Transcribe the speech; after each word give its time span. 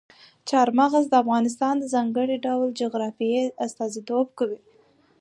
چار 0.49 0.67
مغز 0.79 1.05
د 1.09 1.13
افغانستان 1.23 1.73
د 1.79 1.85
ځانګړي 1.93 2.35
ډول 2.45 2.69
جغرافیې 2.81 3.43
استازیتوب 3.65 4.27
کوي. 4.39 4.59